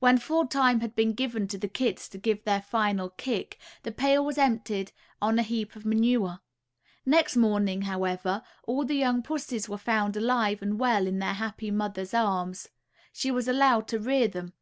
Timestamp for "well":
10.78-11.06